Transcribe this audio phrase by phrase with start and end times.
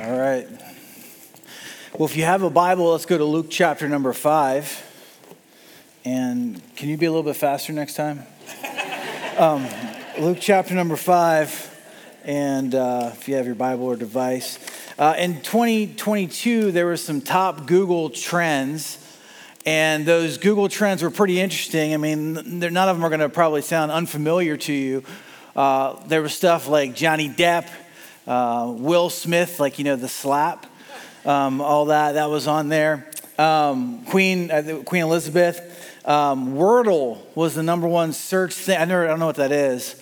[0.00, 0.46] All right.
[1.98, 4.84] Well, if you have a Bible, let's go to Luke chapter number five.
[6.04, 8.22] And can you be a little bit faster next time?
[9.38, 9.68] Um,
[10.18, 11.52] Luke chapter number five.
[12.24, 14.58] And uh, if you have your Bible or device,
[14.98, 18.98] uh, in 2022, there were some top Google trends.
[19.66, 21.92] And those Google trends were pretty interesting.
[21.94, 25.02] I mean, none of them are going to probably sound unfamiliar to you.
[25.56, 27.68] Uh, there was stuff like Johnny Depp
[28.28, 30.66] uh, Will Smith, like, you know, the slap,
[31.24, 33.10] um, all that, that was on there.
[33.38, 35.74] Um, Queen, uh, Queen Elizabeth.
[36.04, 38.78] Um, Wordle was the number one search thing.
[38.78, 40.00] I, never, I don't know what that is.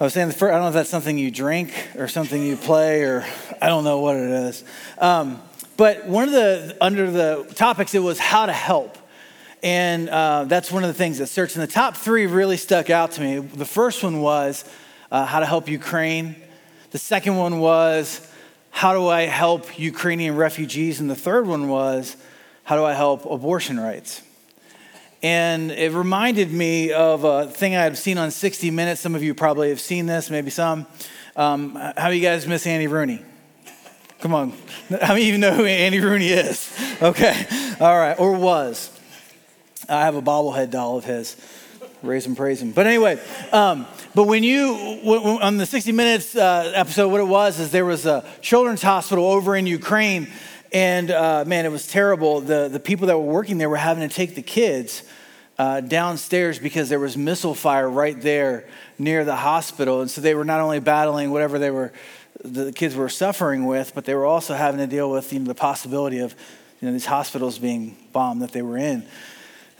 [0.00, 2.42] I was saying, the first, I don't know if that's something you drink or something
[2.42, 3.24] you play or
[3.60, 4.64] I don't know what it is.
[4.98, 5.40] Um,
[5.76, 8.98] but one of the, under the topics, it was how to help.
[9.62, 11.56] And uh, that's one of the things that searched.
[11.56, 13.38] And the top three really stuck out to me.
[13.38, 14.64] The first one was
[15.10, 16.41] uh, how to help Ukraine.
[16.92, 18.20] The second one was,
[18.70, 21.00] how do I help Ukrainian refugees?
[21.00, 22.18] And the third one was,
[22.64, 24.20] how do I help abortion rights?
[25.22, 29.00] And it reminded me of a thing I had seen on 60 Minutes.
[29.00, 30.86] Some of you probably have seen this, maybe some.
[31.34, 33.24] Um, how you guys miss Andy Rooney?
[34.20, 34.50] Come on.
[35.00, 36.78] How many of you know who Andy Rooney is?
[37.02, 37.46] Okay.
[37.80, 38.14] All right.
[38.16, 38.96] Or was.
[39.88, 41.36] I have a bobblehead doll of his.
[42.02, 42.72] Raise and praise him.
[42.72, 43.20] But anyway,
[43.52, 44.74] um, but when you,
[45.40, 49.24] on the 60 Minutes uh, episode, what it was is there was a children's hospital
[49.24, 50.28] over in Ukraine,
[50.72, 52.40] and uh, man, it was terrible.
[52.40, 55.04] The, the people that were working there were having to take the kids
[55.58, 60.00] uh, downstairs because there was missile fire right there near the hospital.
[60.00, 61.92] And so they were not only battling whatever they were,
[62.44, 65.44] the kids were suffering with, but they were also having to deal with you know,
[65.44, 66.34] the possibility of
[66.80, 69.06] you know, these hospitals being bombed that they were in.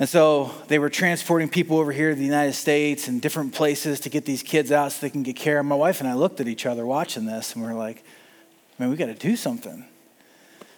[0.02, 4.00] And so they were transporting people over here to the United States and different places
[4.00, 5.60] to get these kids out so they can get care.
[5.60, 8.02] And my wife and I looked at each other watching this and we are like,
[8.80, 9.84] man, we got to do something.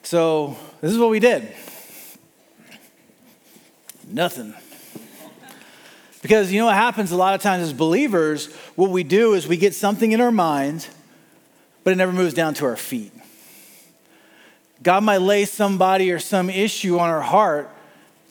[0.02, 1.50] So this is what we did
[4.06, 4.52] nothing.
[6.20, 9.48] Because you know what happens a lot of times as believers, what we do is
[9.48, 10.86] we get something in our mind,
[11.82, 13.12] but it never moves down to our feet.
[14.82, 17.73] God might lay somebody or some issue on our heart,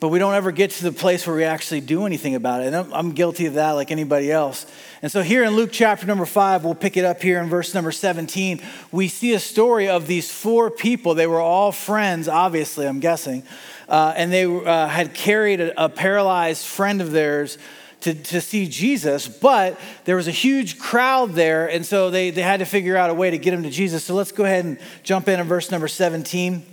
[0.03, 2.73] but we don't ever get to the place where we actually do anything about it.
[2.73, 4.65] And I'm guilty of that like anybody else.
[5.01, 7.73] And so, here in Luke chapter number five, we'll pick it up here in verse
[7.73, 8.59] number 17.
[8.91, 11.15] We see a story of these four people.
[11.15, 13.43] They were all friends, obviously, I'm guessing.
[13.87, 17.57] Uh, and they uh, had carried a, a paralyzed friend of theirs
[18.01, 22.41] to, to see Jesus, but there was a huge crowd there, and so they, they
[22.41, 24.03] had to figure out a way to get him to Jesus.
[24.03, 26.72] So let's go ahead and jump in in verse number 17.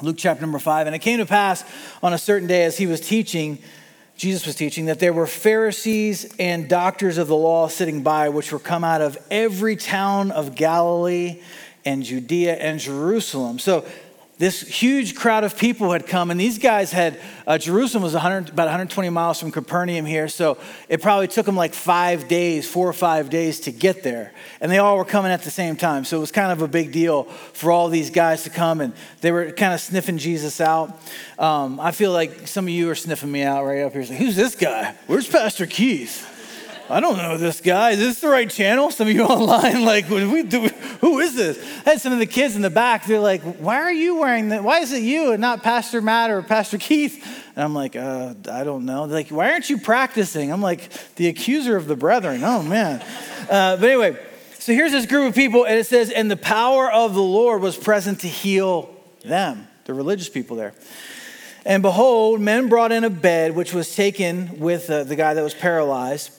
[0.00, 0.86] Luke chapter number five.
[0.86, 1.64] And it came to pass
[2.04, 3.58] on a certain day as he was teaching,
[4.16, 8.52] Jesus was teaching, that there were Pharisees and doctors of the law sitting by, which
[8.52, 11.42] were come out of every town of Galilee
[11.84, 13.58] and Judea and Jerusalem.
[13.58, 13.84] So
[14.38, 18.50] this huge crowd of people had come, and these guys had, uh, Jerusalem was 100,
[18.50, 22.88] about 120 miles from Capernaum here, so it probably took them like five days, four
[22.88, 24.32] or five days to get there.
[24.60, 26.68] And they all were coming at the same time, so it was kind of a
[26.68, 30.60] big deal for all these guys to come, and they were kind of sniffing Jesus
[30.60, 30.96] out.
[31.36, 34.02] Um, I feel like some of you are sniffing me out right up here.
[34.02, 34.94] Like, Who's this guy?
[35.08, 36.37] Where's Pastor Keith?
[36.90, 37.90] I don't know this guy.
[37.90, 38.90] Is this the right channel?
[38.90, 41.58] Some of you online, like, we who is this?
[41.86, 44.48] I had some of the kids in the back, they're like, why are you wearing
[44.48, 44.64] that?
[44.64, 47.22] Why is it you and not Pastor Matt or Pastor Keith?
[47.54, 49.06] And I'm like, uh, I don't know.
[49.06, 50.50] They're like, why aren't you practicing?
[50.50, 52.42] I'm like, the accuser of the brethren.
[52.42, 53.00] Oh, man.
[53.50, 54.18] Uh, but anyway,
[54.58, 57.60] so here's this group of people, and it says, and the power of the Lord
[57.60, 58.94] was present to heal
[59.24, 60.72] them, the religious people there.
[61.66, 65.42] And behold, men brought in a bed which was taken with uh, the guy that
[65.42, 66.30] was paralyzed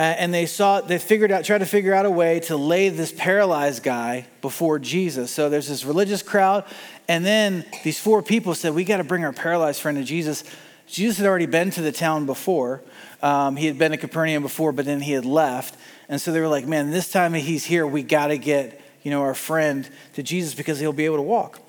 [0.00, 2.88] uh, and they saw they figured out tried to figure out a way to lay
[2.88, 5.30] this paralyzed guy before jesus.
[5.30, 6.64] So there's this religious crowd
[7.06, 10.42] and then these four people said we got to bring our paralyzed friend to jesus.
[10.86, 12.80] Jesus had already been to the town before.
[13.20, 15.76] Um, he had been to capernaum before but then he had left.
[16.08, 19.10] And so they were like man this time he's here we got to get you
[19.10, 21.60] know our friend to jesus because he'll be able to walk.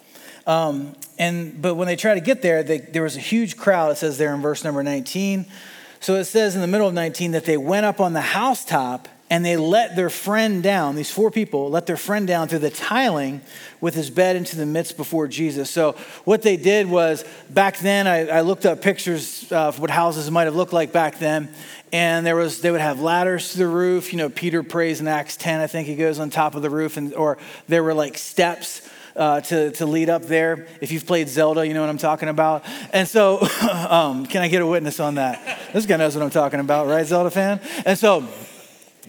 [0.47, 3.91] Um, and but when they tried to get there they, there was a huge crowd
[3.91, 5.47] it says there in verse number 19
[6.01, 9.07] so it says in the middle of 19 that they went up on the housetop
[9.29, 10.95] and they let their friend down.
[10.95, 13.41] These four people let their friend down through the tiling
[13.79, 15.69] with his bed into the midst before Jesus.
[15.69, 15.93] So
[16.25, 20.45] what they did was back then, I, I looked up pictures of what houses might
[20.45, 21.53] have looked like back then.
[21.93, 24.11] And there was, they would have ladders to the roof.
[24.11, 26.69] You know, Peter prays in Acts 10, I think he goes on top of the
[26.69, 27.37] roof, and, or
[27.69, 28.81] there were like steps
[29.15, 30.67] uh, to, to lead up there.
[30.81, 32.63] If you've played Zelda, you know what I'm talking about.
[32.93, 33.39] And so,
[33.89, 35.59] um, can I get a witness on that?
[35.73, 37.59] This guy knows what I'm talking about, right, Zelda fan?
[37.85, 38.27] And so,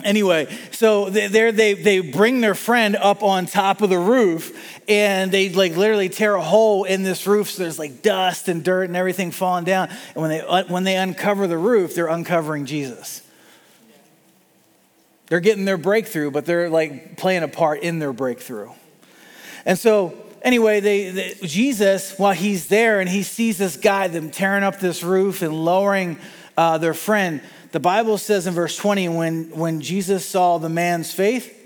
[0.03, 5.31] Anyway, so there they, they bring their friend up on top of the roof and
[5.31, 8.85] they like literally tear a hole in this roof so there's like dust and dirt
[8.85, 9.91] and everything falling down.
[10.15, 13.21] And when they, when they uncover the roof, they're uncovering Jesus.
[15.27, 18.71] They're getting their breakthrough, but they're like playing a part in their breakthrough.
[19.64, 24.31] And so, anyway, they, they, Jesus, while he's there and he sees this guy, them
[24.31, 26.19] tearing up this roof and lowering
[26.56, 27.41] uh, their friend,
[27.73, 31.59] the Bible says in verse 20, when, when Jesus saw the man's faith,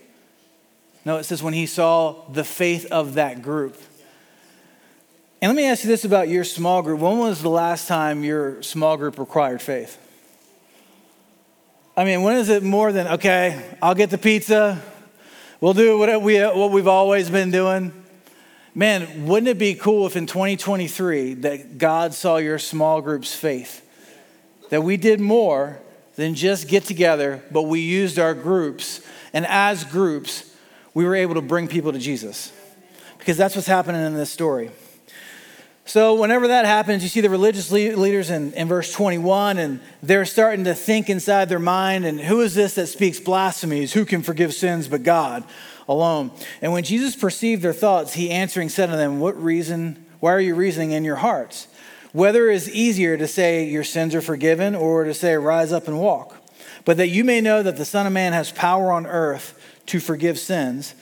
[1.05, 3.81] no, it says when he saw the faith of that group.
[5.41, 7.01] And let me ask you this about your small group.
[7.01, 9.99] When was the last time your small group required faith?
[11.97, 14.83] I mean, when is it more than, okay, I'll get the pizza,
[15.67, 17.93] we'll do what, we, what we've always been doing?
[18.73, 23.85] Man, wouldn't it be cool if in 2023 that God saw your small group's faith?
[24.71, 25.81] That we did more
[26.15, 29.01] than just get together, but we used our groups.
[29.33, 30.49] And as groups,
[30.95, 32.53] we were able to bring people to Jesus.
[33.19, 34.71] Because that's what's happening in this story.
[35.89, 40.25] So, whenever that happens, you see the religious leaders in, in verse 21, and they're
[40.25, 43.93] starting to think inside their mind, and who is this that speaks blasphemies?
[43.93, 45.45] Who can forgive sins but God
[45.89, 46.33] alone?
[46.61, 50.41] And when Jesus perceived their thoughts, he answering said to them, What reason, why are
[50.41, 51.69] you reasoning in your hearts?
[52.13, 55.87] Whether it is easier to say your sins are forgiven or to say rise up
[55.87, 56.37] and walk.
[56.85, 59.57] But that you may know that the Son of Man has power on earth
[59.87, 60.97] to forgive sins.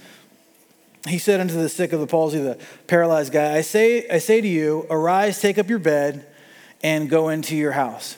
[1.09, 4.41] He said unto the sick of the palsy, the paralyzed guy, I say, I say
[4.41, 6.27] to you, arise, take up your bed,
[6.83, 8.17] and go into your house.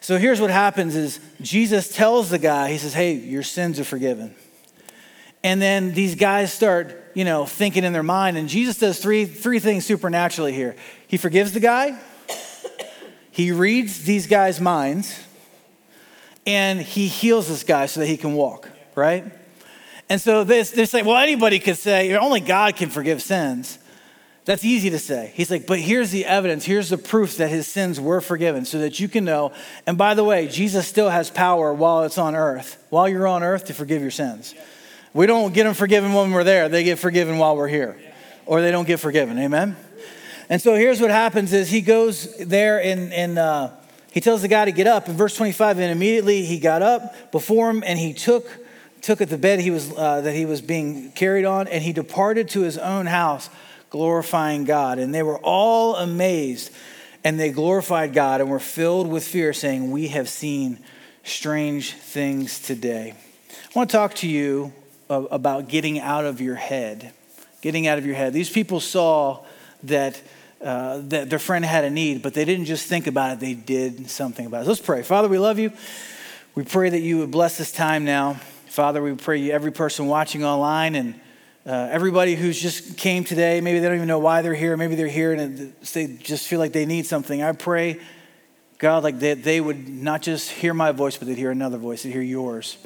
[0.00, 3.84] So here's what happens is Jesus tells the guy, he says, Hey, your sins are
[3.84, 4.34] forgiven.
[5.44, 9.24] And then these guys start, you know, thinking in their mind, and Jesus does three,
[9.24, 10.76] three things supernaturally here.
[11.08, 11.98] He forgives the guy,
[13.30, 15.18] he reads these guys' minds
[16.46, 19.24] and he heals this guy so that he can walk, right?
[20.12, 23.78] And so this, they say, well, anybody could say, only God can forgive sins.
[24.44, 25.32] That's easy to say.
[25.34, 28.80] He's like, but here's the evidence, here's the proof that his sins were forgiven so
[28.80, 29.52] that you can know.
[29.86, 33.42] And by the way, Jesus still has power while it's on earth, while you're on
[33.42, 34.54] earth to forgive your sins.
[35.14, 37.98] We don't get them forgiven when we're there, they get forgiven while we're here,
[38.44, 39.38] or they don't get forgiven.
[39.38, 39.78] Amen?
[40.50, 43.70] And so here's what happens is he goes there and, and uh,
[44.12, 45.08] he tells the guy to get up.
[45.08, 48.46] In verse 25, and immediately he got up before him and he took,
[49.02, 51.92] took at the bed he was, uh, that he was being carried on and he
[51.92, 53.50] departed to his own house,
[53.90, 54.98] glorifying God.
[54.98, 56.72] And they were all amazed
[57.24, 60.78] and they glorified God and were filled with fear, saying, We have seen
[61.24, 63.14] strange things today.
[63.50, 64.72] I want to talk to you
[65.08, 67.12] about getting out of your head.
[67.60, 68.32] Getting out of your head.
[68.32, 69.44] These people saw
[69.84, 70.20] that
[70.62, 73.52] uh, that their friend had a need, but they didn't just think about it, they
[73.52, 74.68] did something about it.
[74.68, 75.02] Let's pray.
[75.02, 75.72] Father, we love you.
[76.54, 78.38] We pray that you would bless this time now.
[78.72, 81.20] Father, we pray you, every person watching online and
[81.66, 84.94] uh, everybody who's just came today, maybe they don't even know why they're here, maybe
[84.94, 87.42] they're here and they just feel like they need something.
[87.42, 88.00] I pray,
[88.78, 92.02] God, like that they would not just hear my voice, but they'd hear another voice,
[92.02, 92.78] they'd hear yours.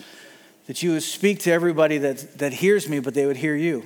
[0.66, 3.84] That you would speak to everybody that, that hears me, but they would hear you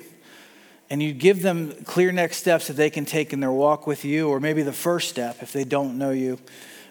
[0.88, 4.06] and you'd give them clear next steps that they can take in their walk with
[4.06, 6.38] you, or maybe the first step if they don't know you.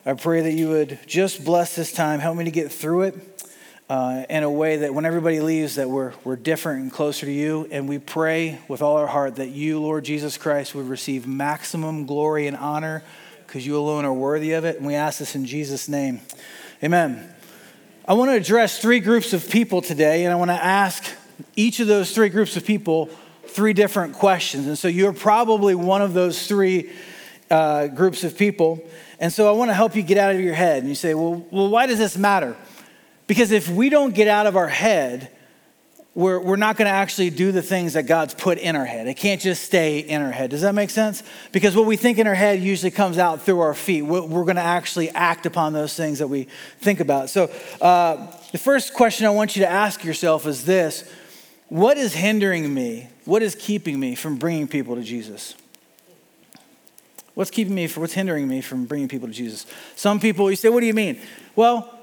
[0.06, 3.39] I pray that you would just bless this time, help me to get through it
[3.90, 7.32] uh, in a way that when everybody leaves, that we're, we're different and closer to
[7.32, 7.68] you.
[7.72, 12.06] And we pray with all our heart that you, Lord Jesus Christ, would receive maximum
[12.06, 13.04] glory and honor
[13.48, 14.78] because you alone are worthy of it.
[14.78, 16.22] And we ask this in Jesus' name.
[16.84, 17.34] Amen.
[18.08, 21.04] I want to address three groups of people today, and I want to ask
[21.56, 23.10] each of those three groups of people
[23.46, 24.68] three different questions.
[24.68, 26.92] And so you're probably one of those three
[27.50, 28.88] uh, groups of people.
[29.20, 30.80] And so I want to help you get out of your head.
[30.80, 32.56] And you say, well, well why does this matter?
[33.30, 35.30] Because if we don't get out of our head,
[36.16, 39.08] we're, we're not going to actually do the things that God's put in our head.
[39.08, 40.50] It can't just stay in our head.
[40.50, 41.22] Does that make sense?
[41.52, 44.02] Because what we think in our head usually comes out through our feet.
[44.02, 46.48] We're, we're going to actually act upon those things that we
[46.80, 47.30] think about.
[47.30, 51.08] So, uh, the first question I want you to ask yourself is this
[51.68, 55.54] What is hindering me what is keeping me from bringing people to Jesus?
[57.36, 59.68] What's keeping me for what's hindering me from bringing people to Jesus?
[59.96, 61.22] Some people, you say, what do you mean?
[61.56, 61.99] Well,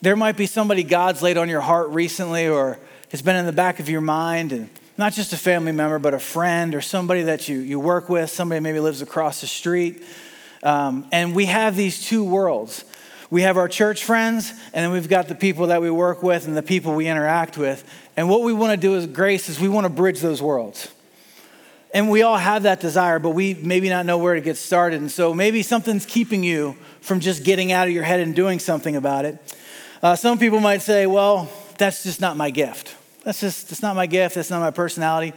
[0.00, 2.78] there might be somebody God's laid on your heart recently or
[3.10, 6.14] has been in the back of your mind, and not just a family member, but
[6.14, 10.02] a friend or somebody that you, you work with, somebody maybe lives across the street.
[10.62, 12.84] Um, and we have these two worlds.
[13.30, 16.46] We have our church friends, and then we've got the people that we work with
[16.46, 17.84] and the people we interact with.
[18.16, 20.92] And what we want to do as grace is we want to bridge those worlds.
[21.92, 25.00] And we all have that desire, but we maybe not know where to get started.
[25.00, 28.58] And so maybe something's keeping you from just getting out of your head and doing
[28.58, 29.55] something about it.
[30.02, 31.48] Uh, some people might say, well,
[31.78, 32.94] that's just not my gift.
[33.24, 34.34] That's just, that's not my gift.
[34.34, 35.32] That's not my personality.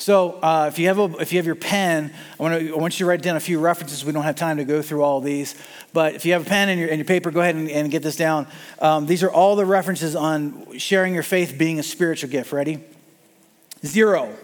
[0.00, 2.76] So uh, if you have a, if you have your pen, I want, to, I
[2.78, 4.02] want you to write down a few references.
[4.02, 5.54] We don't have time to go through all these,
[5.92, 7.90] but if you have a pen and your, and your paper, go ahead and, and
[7.90, 8.46] get this down.
[8.78, 12.50] Um, these are all the references on sharing your faith being a spiritual gift.
[12.50, 12.80] Ready?
[13.84, 14.34] Zero.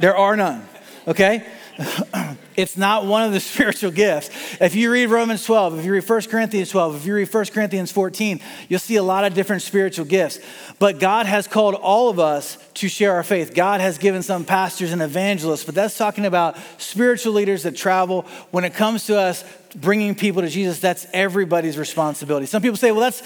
[0.00, 0.68] There are none.
[1.08, 1.46] Okay.
[2.56, 4.30] it's not one of the spiritual gifts.
[4.60, 7.44] If you read Romans 12, if you read 1 Corinthians 12, if you read 1
[7.46, 10.38] Corinthians 14, you'll see a lot of different spiritual gifts.
[10.78, 13.54] But God has called all of us to share our faith.
[13.54, 18.22] God has given some pastors and evangelists, but that's talking about spiritual leaders that travel.
[18.50, 19.44] When it comes to us
[19.74, 22.46] bringing people to Jesus, that's everybody's responsibility.
[22.46, 23.22] Some people say, well, that's,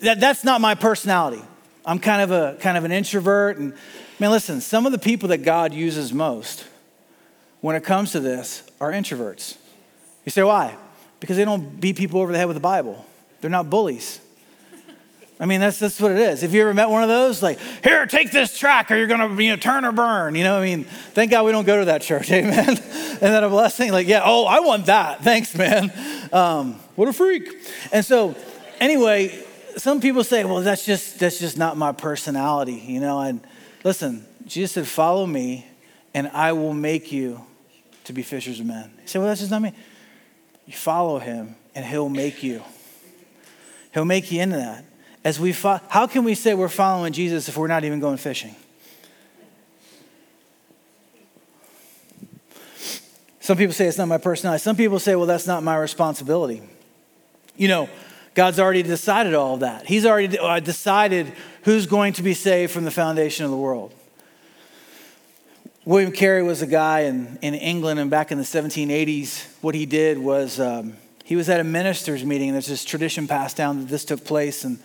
[0.00, 1.42] that, that's not my personality.
[1.84, 3.56] I'm kind of, a, kind of an introvert.
[3.56, 3.74] And
[4.18, 6.66] man, listen, some of the people that God uses most
[7.60, 9.56] when it comes to this are introverts.
[10.24, 10.76] You say, why?
[11.20, 13.04] Because they don't beat people over the head with the Bible.
[13.40, 14.20] They're not bullies.
[15.38, 16.42] I mean, that's, that's what it is.
[16.42, 17.42] Have you ever met one of those?
[17.42, 20.34] Like, here, take this track or you're going to you know, turn or burn.
[20.34, 22.30] You know, I mean, thank God we don't go to that church.
[22.32, 22.68] Amen.
[22.68, 23.90] Isn't that a blessing?
[23.90, 25.22] Like, yeah, oh, I want that.
[25.22, 25.90] Thanks, man.
[26.30, 27.48] Um, what a freak.
[27.90, 28.36] And so,
[28.80, 29.42] anyway,
[29.78, 32.74] some people say, well, that's just, that's just not my personality.
[32.86, 33.40] You know, and
[33.82, 35.66] listen, Jesus said, follow me
[36.12, 37.40] and I will make you
[38.10, 38.90] to be fishers of men.
[39.02, 39.72] You say, well, that's just not me.
[40.66, 42.62] You follow him and he'll make you.
[43.94, 44.84] He'll make you into that.
[45.24, 48.16] As we fo- how can we say we're following Jesus if we're not even going
[48.16, 48.54] fishing?
[53.40, 54.62] Some people say it's not my personality.
[54.62, 56.62] Some people say, well, that's not my responsibility.
[57.56, 57.88] You know,
[58.34, 59.86] God's already decided all of that.
[59.86, 63.94] He's already uh, decided who's going to be saved from the foundation of the world.
[65.90, 69.86] William Carey was a guy in, in England, and back in the 1780s, what he
[69.86, 72.50] did was um, he was at a minister's meeting.
[72.50, 74.62] and There's this tradition passed down that this took place.
[74.62, 74.78] And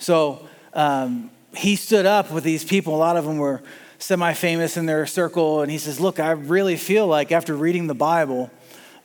[0.00, 2.96] so um, he stood up with these people.
[2.96, 3.62] A lot of them were
[4.00, 5.62] semi famous in their circle.
[5.62, 8.50] And he says, Look, I really feel like after reading the Bible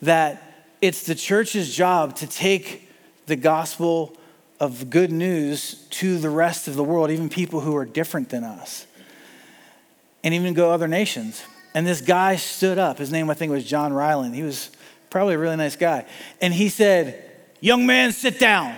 [0.02, 2.90] that it's the church's job to take
[3.26, 4.16] the gospel
[4.58, 8.42] of good news to the rest of the world, even people who are different than
[8.42, 8.88] us
[10.24, 11.44] and even go other nations.
[11.74, 12.98] And this guy stood up.
[12.98, 14.34] His name, I think, was John Ryland.
[14.34, 14.70] He was
[15.10, 16.06] probably a really nice guy.
[16.40, 18.74] And he said, Young man, sit down.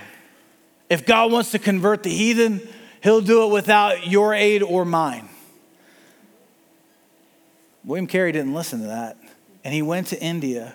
[0.91, 2.61] If God wants to convert the heathen,
[3.03, 5.29] he'll do it without your aid or mine.
[7.85, 9.17] William Carey didn't listen to that.
[9.65, 10.75] And he went to India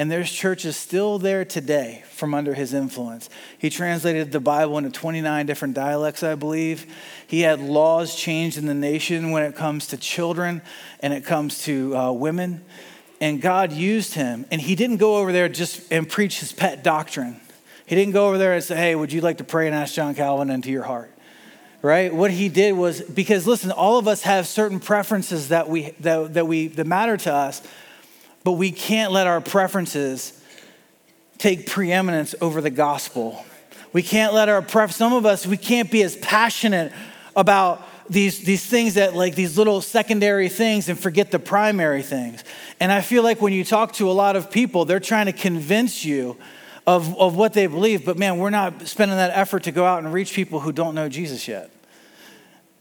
[0.00, 3.28] and there's churches still there today from under his influence.
[3.58, 6.86] He translated the Bible into 29 different dialects, I believe.
[7.26, 10.62] He had laws changed in the nation when it comes to children
[11.00, 12.64] and it comes to uh, women.
[13.20, 14.46] And God used him.
[14.50, 17.38] And he didn't go over there just and preach his pet doctrine.
[17.84, 19.92] He didn't go over there and say, hey, would you like to pray and ask
[19.92, 21.14] John Calvin into your heart?
[21.82, 25.92] right what he did was because listen all of us have certain preferences that we
[26.00, 27.62] that, that we that matter to us
[28.44, 30.32] but we can't let our preferences
[31.38, 33.44] take preeminence over the gospel.
[33.92, 36.92] We can't let our preference, some of us, we can't be as passionate
[37.34, 42.42] about these, these things that like these little secondary things and forget the primary things.
[42.80, 45.32] And I feel like when you talk to a lot of people, they're trying to
[45.32, 46.36] convince you
[46.86, 50.02] of, of what they believe, but man, we're not spending that effort to go out
[50.02, 51.70] and reach people who don't know Jesus yet.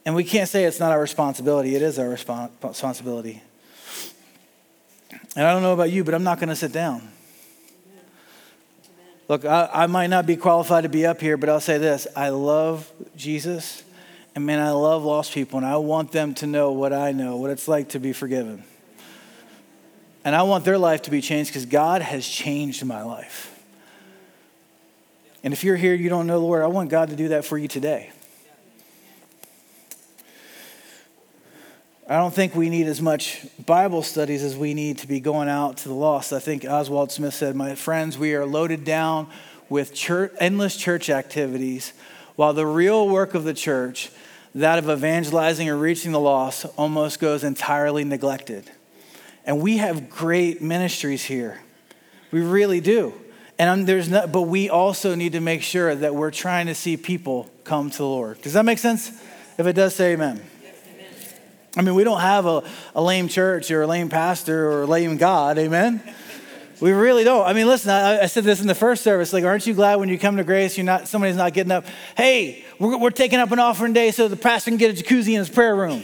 [0.06, 3.44] And we can't say it's not our responsibility, it is our responsibility.
[5.36, 7.07] And I don't know about you, but I'm not going to sit down.
[9.27, 12.07] Look, I, I, might not be qualified to be up here, but I'll say this
[12.15, 13.83] I love Jesus,
[14.33, 17.38] and man, I love lost people, and I want them to know what I know,
[17.38, 18.63] what it's like to be forgiven.
[20.25, 23.55] And I want their life to be changed because God has changed my life.
[25.43, 27.45] And if you're here, you don't know the Lord, I want God to do that
[27.45, 28.12] for you today.
[32.12, 35.48] I don't think we need as much Bible studies as we need to be going
[35.48, 36.34] out to the lost.
[36.34, 39.28] I think Oswald Smith said, My friends, we are loaded down
[39.70, 41.94] with church, endless church activities,
[42.36, 44.10] while the real work of the church,
[44.56, 48.72] that of evangelizing or reaching the lost, almost goes entirely neglected.
[49.46, 51.60] And we have great ministries here.
[52.32, 53.13] We really do.
[53.60, 56.98] And there's no, but we also need to make sure that we're trying to see
[56.98, 58.42] people come to the Lord.
[58.42, 59.10] Does that make sense?
[59.60, 60.42] If it does, say amen.
[61.77, 62.63] I mean, we don't have a,
[62.95, 66.01] a lame church or a lame pastor or a lame God, amen?
[66.79, 67.45] We really don't.
[67.45, 69.33] I mean, listen, I, I, said this in the first service.
[69.33, 71.85] Like, aren't you glad when you come to grace, you're not somebody's not getting up?
[72.15, 75.33] Hey, we're, we're taking up an offering day so the pastor can get a jacuzzi
[75.33, 76.03] in his prayer room.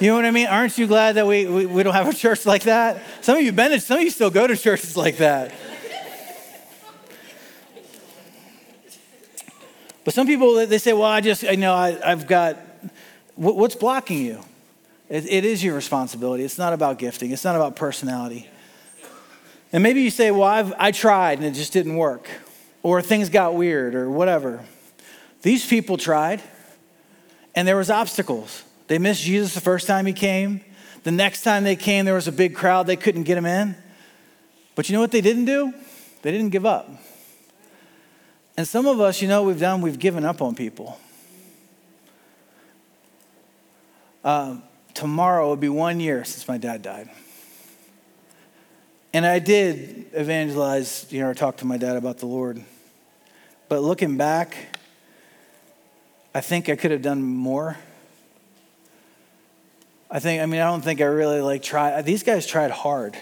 [0.00, 0.46] You know what I mean?
[0.46, 3.02] Aren't you glad that we, we, we don't have a church like that?
[3.20, 3.82] Some of you been, it.
[3.82, 5.52] some of you still go to churches like that.
[10.02, 12.56] But some people they say, well, I just, I know I, I've got
[13.40, 14.40] What's blocking you?
[15.10, 16.44] It, it is your responsibility.
[16.44, 18.48] It's not about gifting, it's not about personality.
[19.72, 22.28] And maybe you say, Well, I've, I tried and it just didn't work,
[22.82, 24.64] or things got weird, or whatever.
[25.42, 26.40] These people tried,
[27.54, 28.62] and there was obstacles.
[28.86, 30.62] They missed Jesus the first time he came.
[31.02, 32.86] The next time they came, there was a big crowd.
[32.86, 33.74] They couldn't get him in.
[34.74, 35.72] But you know what they didn't do?
[36.22, 36.90] They didn't give up.
[38.56, 40.98] And some of us, you know, we've done, we've given up on people.
[44.22, 44.56] Uh,
[44.94, 47.10] tomorrow would be one year since my dad died.
[49.12, 52.62] And I did evangelize, you know, or talk to my dad about the Lord.
[53.68, 54.56] But looking back,
[56.34, 57.76] I think I could have done more.
[60.10, 62.02] I think, I mean, I don't think I really like try.
[62.02, 63.16] These guys tried hard.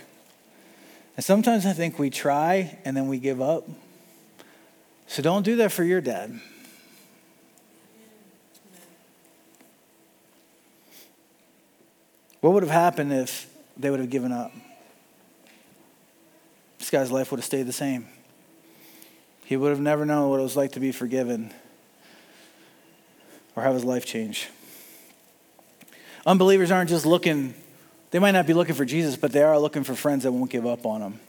[1.16, 3.68] And sometimes I think we try and then we give up.
[5.06, 6.40] So don't do that for your dad.
[12.40, 14.52] What would have happened if they would have given up?
[16.78, 18.06] This guy's life would have stayed the same.
[19.44, 21.52] He would have never known what it was like to be forgiven
[23.56, 24.48] or have his life change.
[26.26, 27.54] Unbelievers aren't just looking,
[28.10, 30.50] they might not be looking for Jesus, but they are looking for friends that won't
[30.50, 31.20] give up on them.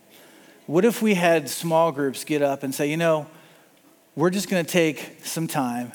[0.67, 3.25] What if we had small groups get up and say, you know,
[4.15, 5.93] we're just going to take some time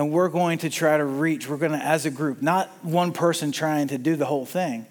[0.00, 3.12] and we're going to try to reach, we're going to, as a group, not one
[3.12, 4.86] person trying to do the whole thing,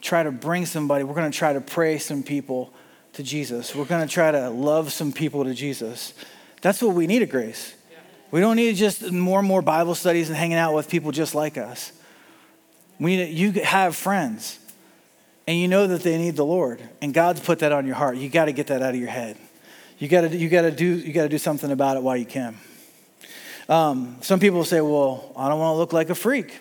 [0.00, 2.72] try to bring somebody, we're going to try to pray some people
[3.12, 3.74] to Jesus.
[3.74, 6.14] We're going to try to love some people to Jesus.
[6.62, 7.74] That's what we need at Grace.
[8.30, 11.34] We don't need just more and more Bible studies and hanging out with people just
[11.34, 11.92] like us.
[12.98, 14.58] We need, you have friends
[15.46, 18.16] and you know that they need the Lord and God's put that on your heart.
[18.16, 19.36] You got to get that out of your head.
[19.98, 22.16] You got to you got to do you got to do something about it while
[22.16, 22.56] you can.
[23.68, 26.60] Um, some people say, "Well, I don't want to look like a freak."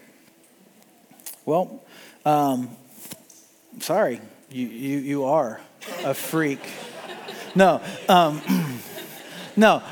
[1.45, 1.83] Well,
[2.25, 2.69] um,
[3.79, 5.61] sorry, you, you you are
[6.03, 6.59] a freak.
[7.53, 8.41] No, um,
[9.55, 9.83] no.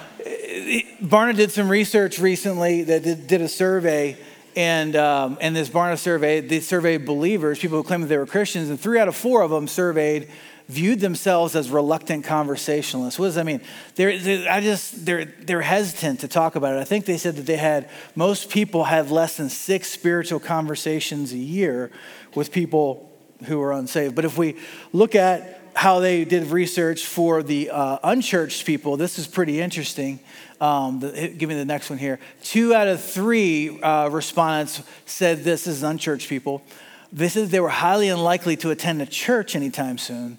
[1.04, 4.18] Barna did some research recently that did, did a survey,
[4.56, 8.26] and um, and this Barna survey, they surveyed believers, people who claimed that they were
[8.26, 10.30] Christians, and three out of four of them surveyed
[10.68, 13.20] viewed themselves as reluctant conversationalists.
[13.20, 13.62] What does that mean?
[13.96, 16.80] They're, they're, I just they're they're hesitant to talk about it.
[16.80, 21.34] I think they said that they had most people had less than six spiritual conversations
[21.34, 21.92] a year
[22.36, 23.12] with people
[23.46, 24.16] who are unsaved.
[24.16, 24.58] But if we
[24.94, 30.20] look at how they did research for the uh, unchurched people, this is pretty interesting.
[30.62, 32.20] Um, the, give me the next one here.
[32.44, 36.64] Two out of three uh, respondents said this is unchurched people.
[37.12, 40.38] They said they were highly unlikely to attend a church anytime soon.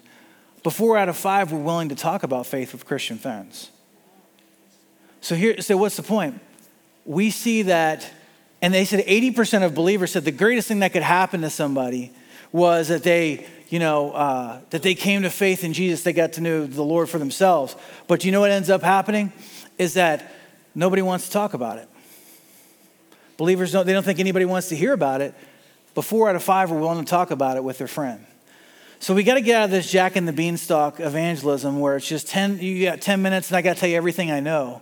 [0.65, 3.69] But four out of five were willing to talk about faith with Christian friends.
[5.21, 6.41] So here, so what's the point?
[7.05, 8.11] We see that,
[8.63, 12.11] and they said 80% of believers said the greatest thing that could happen to somebody
[12.51, 16.33] was that they, you know, uh, that they came to faith in Jesus, they got
[16.33, 17.75] to know the Lord for themselves.
[18.07, 19.33] But you know what ends up happening?
[19.77, 20.33] Is that
[20.73, 21.87] nobody wants to talk about it.
[23.37, 25.35] Believers don't, they don't think anybody wants to hear about it,
[25.93, 28.25] but four out of five are willing to talk about it with their friend.
[28.99, 32.07] So we got to get out of this Jack and the Beanstalk evangelism where it's
[32.07, 34.81] just 10, you got 10 minutes and I got to tell you everything I know.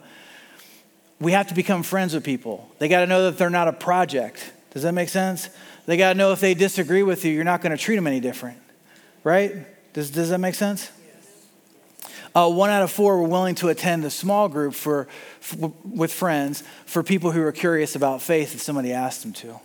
[1.19, 2.69] We have to become friends with people.
[2.79, 4.51] They got to know that they're not a project.
[4.71, 5.49] Does that make sense?
[5.85, 8.07] They got to know if they disagree with you, you're not going to treat them
[8.07, 8.57] any different.
[9.23, 9.65] Right?
[9.93, 10.91] Does, does that make sense?
[12.35, 15.07] Uh, one out of four were willing to attend a small group for,
[15.39, 19.59] for, with friends for people who are curious about faith if somebody asked them to.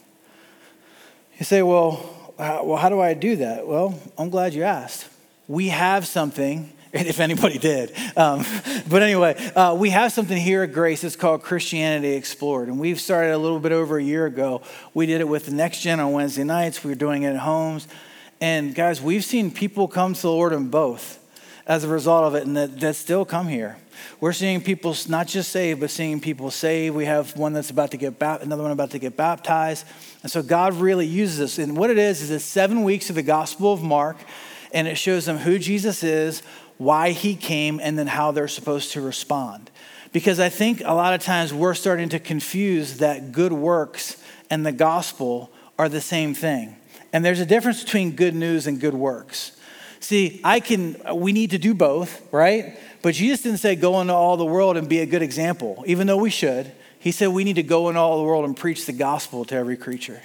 [1.39, 3.67] You say, well, well, how do I do that?
[3.67, 5.07] Well, I'm glad you asked.
[5.49, 7.93] We have something, if anybody did.
[8.17, 8.45] Um,
[8.89, 12.69] but anyway, uh, we have something here at Grace that's called Christianity Explored.
[12.69, 14.63] And we've started a little bit over a year ago.
[14.95, 16.85] We did it with the Next Gen on Wednesday nights.
[16.85, 17.89] We were doing it at homes.
[18.41, 21.19] And guys, we've seen people come to the Lord in both
[21.69, 23.77] as a result of it and that, that still come here.
[24.21, 26.97] We're seeing people not just saved, but seeing people saved.
[26.97, 29.85] We have one that's about to get baptized, another one about to get baptized.
[30.23, 31.59] And so God really uses this.
[31.59, 34.17] And what it is, is it's seven weeks of the Gospel of Mark,
[34.73, 36.43] and it shows them who Jesus is,
[36.79, 39.71] why he came, and then how they're supposed to respond.
[40.13, 44.17] Because I think a lot of times we're starting to confuse that good works
[44.49, 46.77] and the gospel are the same thing.
[47.13, 49.58] And there's a difference between good news and good works.
[50.01, 52.79] See, I can, we need to do both, right?
[53.03, 56.07] But Jesus didn't say go into all the world and be a good example, even
[56.07, 56.73] though we should.
[56.99, 59.55] He said we need to go into all the world and preach the gospel to
[59.55, 60.21] every creature.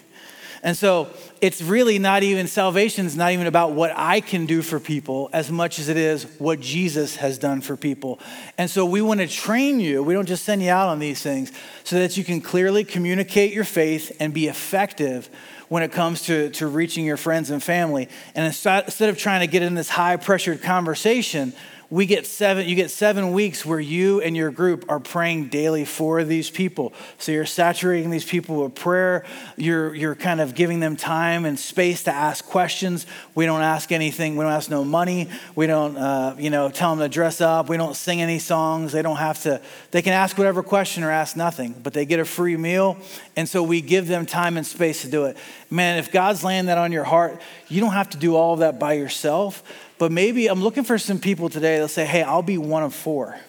[0.63, 1.09] And so
[1.41, 5.29] it's really not even, salvation is not even about what I can do for people
[5.33, 8.21] as much as it is what Jesus has done for people.
[8.57, 10.01] And so we want to train you.
[10.01, 11.51] We don't just send you out on these things
[11.83, 15.29] so that you can clearly communicate your faith and be effective
[15.73, 18.07] when it comes to, to reaching your friends and family.
[18.36, 21.51] And instead of trying to get in this high pressured conversation,
[21.93, 25.86] we get seven you get seven weeks where you and your group are praying daily
[25.86, 26.91] for these people.
[27.19, 29.23] So you're saturating these people with prayer.
[29.58, 33.06] You're you're kind of giving them time and space to ask questions.
[33.36, 34.38] We don't ask anything.
[34.38, 35.29] We don't ask no money.
[35.53, 37.69] We don't uh, you know tell them to dress up.
[37.69, 38.91] We don't sing any songs.
[38.91, 42.19] They don't have to they can ask whatever question or ask nothing but they get
[42.19, 42.97] a free meal.
[43.36, 45.38] And so we give them time and space to do it.
[45.69, 48.60] Man if god's laying that on your heart you don't have to do all of
[48.62, 49.62] that by yourself
[50.03, 52.93] but maybe I'm looking for some people today that'll say, hey, I'll be one of
[52.93, 53.39] four.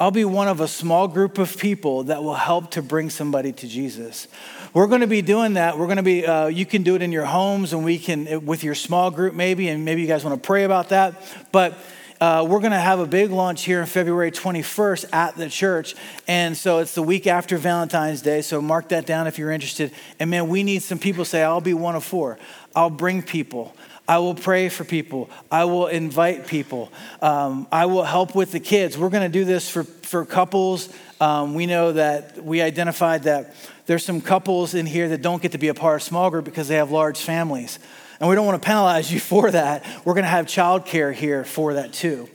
[0.00, 3.52] I'll be one of a small group of people that will help to bring somebody
[3.52, 4.26] to Jesus.
[4.74, 5.78] We're going to be doing that.
[5.78, 8.44] We're going to be, uh, you can do it in your homes and we can,
[8.44, 11.14] with your small group maybe, and maybe you guys want to pray about that.
[11.52, 11.78] But
[12.20, 15.94] uh, we're going to have a big launch here on February 21st at the church.
[16.26, 18.42] And so it's the week after Valentine's Day.
[18.42, 19.92] So mark that down if you're interested.
[20.18, 22.40] And man, we need some people say, I'll be one of four.
[22.74, 23.76] I'll bring people.
[24.08, 25.30] I will pray for people.
[25.50, 26.92] I will invite people.
[27.20, 28.98] Um, I will help with the kids.
[28.98, 30.88] We're going to do this for, for couples.
[31.20, 33.54] Um, we know that we identified that
[33.86, 36.44] there's some couples in here that don't get to be a part of small group
[36.44, 37.78] because they have large families.
[38.18, 39.84] And we don't want to penalize you for that.
[40.04, 42.28] We're going to have childcare here for that too.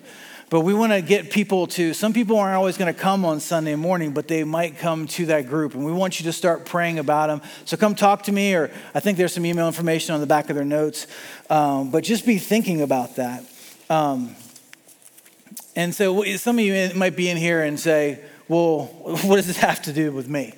[0.50, 3.42] But we want to get people to, some people aren't always going to come on
[3.42, 5.74] Sunday morning, but they might come to that group.
[5.74, 7.42] And we want you to start praying about them.
[7.66, 10.50] So come talk to me, or I think there's some email information on the back
[10.50, 11.06] of their notes.
[11.50, 13.44] Um, but just be thinking about that.
[13.90, 14.36] Um,
[15.76, 19.58] and so some of you might be in here and say, well, what does this
[19.58, 20.54] have to do with me?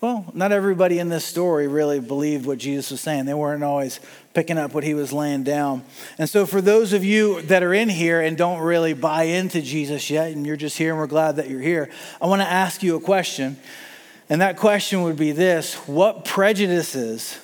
[0.00, 3.24] Well, not everybody in this story really believed what Jesus was saying.
[3.24, 4.00] They weren't always
[4.34, 5.84] picking up what he was laying down.
[6.18, 9.62] And so, for those of you that are in here and don't really buy into
[9.62, 11.88] Jesus yet, and you're just here and we're glad that you're here,
[12.20, 13.56] I want to ask you a question.
[14.28, 17.38] And that question would be this What prejudices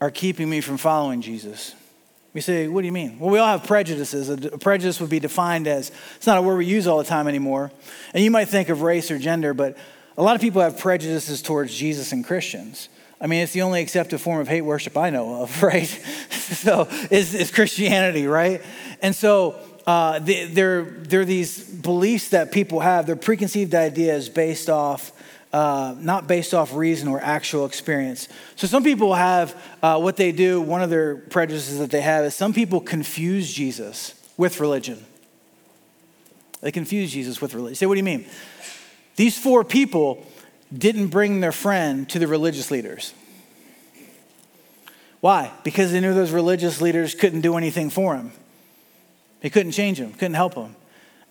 [0.00, 1.74] are keeping me from following Jesus?
[2.34, 3.18] We say, what do you mean?
[3.18, 4.28] Well, we all have prejudices.
[4.28, 7.26] A prejudice would be defined as, it's not a word we use all the time
[7.26, 7.72] anymore.
[8.12, 9.76] And you might think of race or gender, but
[10.16, 12.90] a lot of people have prejudices towards Jesus and Christians.
[13.20, 15.86] I mean, it's the only accepted form of hate worship I know of, right?
[16.30, 18.62] so is, is Christianity, right?
[19.02, 20.80] And so uh, there
[21.12, 25.12] are these beliefs that people have, they're preconceived ideas based off
[25.52, 28.28] uh, not based off reason or actual experience.
[28.56, 32.26] So some people have uh, what they do, one of their prejudices that they have
[32.26, 35.04] is some people confuse Jesus with religion.
[36.60, 37.76] They confuse Jesus with religion.
[37.76, 38.26] say, what do you mean?
[39.16, 40.26] These four people
[40.76, 43.14] didn't bring their friend to the religious leaders.
[45.20, 45.52] Why?
[45.64, 48.32] Because they knew those religious leaders couldn't do anything for him.
[49.40, 50.76] They couldn't change him, couldn't help him.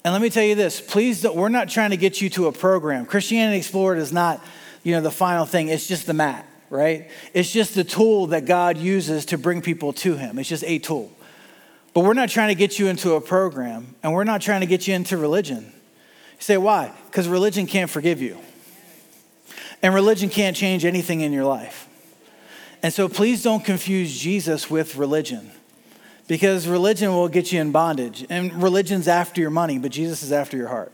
[0.04, 2.48] And let me tell you this, please, don't, we're not trying to get you to
[2.48, 3.06] a program.
[3.06, 4.44] Christianity Explored is not,
[4.84, 5.68] you know, the final thing.
[5.68, 7.10] It's just the mat, right?
[7.34, 10.40] It's just the tool that God uses to bring people to him.
[10.40, 11.12] It's just a tool.
[11.94, 14.68] But we're not trying to get you into a program, and we're not trying to
[14.68, 15.64] get you into religion.
[15.66, 16.92] You say, why?
[17.08, 18.38] Because religion can't forgive you.
[19.82, 21.88] And religion can't change anything in your life.
[22.84, 25.52] And so please don't confuse Jesus with religion
[26.28, 28.26] because religion will get you in bondage.
[28.30, 30.92] And religion's after your money, but Jesus is after your heart.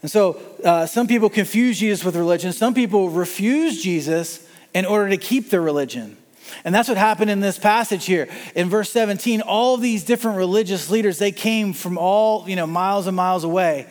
[0.00, 2.52] And so uh, some people confuse Jesus with religion.
[2.52, 6.16] Some people refuse Jesus in order to keep their religion.
[6.64, 8.28] And that's what happened in this passage here.
[8.56, 13.06] In verse 17, all these different religious leaders, they came from all, you know, miles
[13.06, 13.88] and miles away.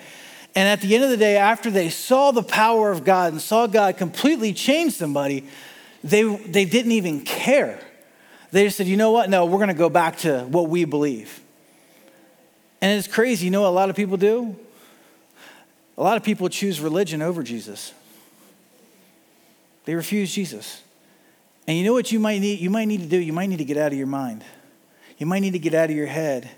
[0.54, 3.42] And at the end of the day, after they saw the power of God and
[3.42, 5.48] saw God completely change somebody,
[6.04, 7.80] they, they didn't even care
[8.52, 9.30] they just said, you know what?
[9.30, 11.40] No, we're going to go back to what we believe.
[12.82, 13.46] And it's crazy.
[13.46, 14.56] You know what a lot of people do?
[15.98, 17.94] A lot of people choose religion over Jesus.
[19.86, 20.82] They refuse Jesus.
[21.68, 22.60] And you know what you might need?
[22.60, 23.18] You might need to do?
[23.18, 24.44] You might need to get out of your mind.
[25.18, 26.50] You might need to get out of your head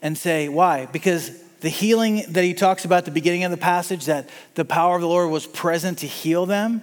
[0.00, 0.86] and say, why?
[0.86, 1.30] Because
[1.62, 4.94] the healing that he talks about at the beginning of the passage, that the power
[4.94, 6.82] of the Lord was present to heal them,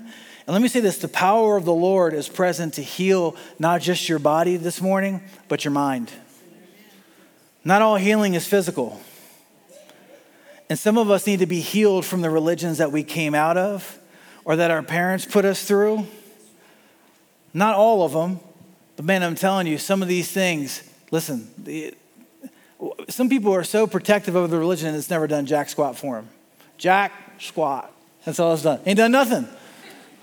[0.50, 3.82] and let me say this the power of the Lord is present to heal not
[3.82, 6.12] just your body this morning, but your mind.
[7.64, 9.00] Not all healing is physical.
[10.68, 13.58] And some of us need to be healed from the religions that we came out
[13.58, 14.00] of
[14.44, 16.08] or that our parents put us through.
[17.54, 18.40] Not all of them,
[18.96, 21.48] but man, I'm telling you, some of these things, listen,
[23.10, 26.30] some people are so protective of the religion it's never done jack squat for them.
[26.78, 27.92] Jack squat.
[28.26, 28.80] That's all it's done.
[28.86, 29.48] Ain't done nothing.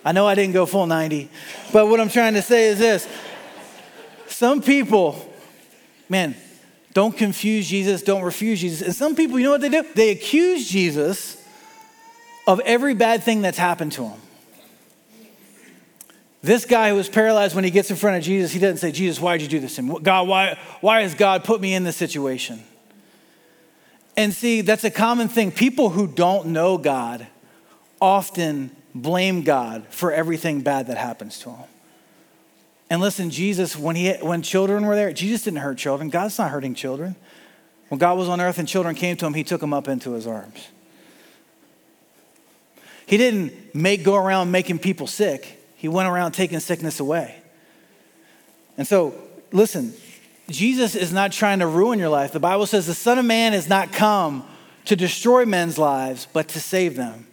[0.05, 1.29] I know I didn't go full 90,
[1.73, 3.09] but what I'm trying to say is this.
[4.29, 5.17] Some people,
[6.09, 6.37] man,
[6.93, 8.87] don't confuse Jesus, don't refuse Jesus.
[8.87, 9.85] And some people, you know what they do?
[9.95, 11.43] They accuse Jesus
[12.47, 14.21] of every bad thing that's happened to him.
[16.43, 18.93] This guy who was paralyzed, when he gets in front of Jesus, he doesn't say,
[18.93, 19.99] Jesus, why did you do this to me?
[20.01, 22.63] God, why, why has God put me in this situation?
[24.17, 25.53] And see, that's a common thing.
[25.53, 27.27] People who don't know God
[28.01, 31.65] often blame God for everything bad that happens to them.
[32.89, 36.09] And listen, Jesus, when, he, when children were there, Jesus didn't hurt children.
[36.09, 37.17] God's not hurting children.
[37.89, 40.13] When God was on earth and children came to him, he took them up into
[40.13, 40.69] his arms.
[43.07, 45.63] He didn't make go around making people sick.
[45.77, 47.37] He went around taking sickness away.
[48.77, 49.15] And so,
[49.53, 49.95] listen,
[50.49, 52.33] Jesus is not trying to ruin your life.
[52.33, 54.47] The Bible says the Son of Man has not come
[54.85, 57.27] to destroy men's lives, but to save them.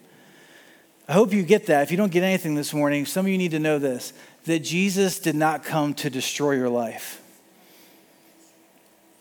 [1.07, 1.83] I hope you get that.
[1.83, 4.13] If you don't get anything this morning, some of you need to know this
[4.45, 7.21] that Jesus did not come to destroy your life.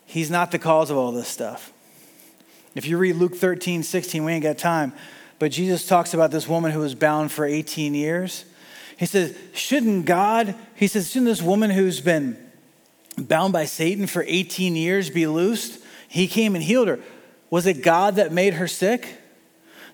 [0.05, 1.73] He's not the cause of all this stuff.
[2.75, 4.93] If you read Luke 13, 16, we ain't got time,
[5.39, 8.45] but Jesus talks about this woman who was bound for 18 years.
[8.99, 12.37] He says, Shouldn't God, he says, shouldn't this woman who's been
[13.17, 15.81] bound by Satan for 18 years be loosed?
[16.09, 16.99] He came and healed her.
[17.51, 19.19] Was it God that made her sick?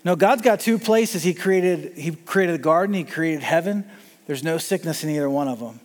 [0.05, 1.23] No, God's got two places.
[1.23, 3.89] He created, he created a garden, he created heaven.
[4.27, 5.79] There's no sickness in either one of them.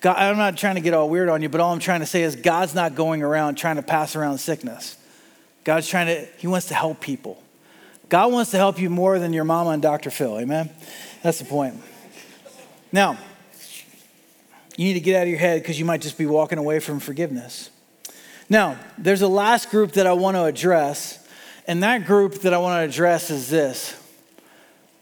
[0.00, 2.06] God, I'm not trying to get all weird on you, but all I'm trying to
[2.06, 4.98] say is God's not going around trying to pass around sickness.
[5.64, 7.42] God's trying to, He wants to help people.
[8.10, 10.10] God wants to help you more than your mama and Dr.
[10.10, 10.38] Phil.
[10.38, 10.68] Amen?
[11.22, 11.76] That's the point.
[12.92, 13.16] Now,
[14.76, 16.80] you need to get out of your head because you might just be walking away
[16.80, 17.70] from forgiveness.
[18.48, 21.26] Now, there's a last group that I want to address,
[21.66, 23.96] and that group that I want to address is this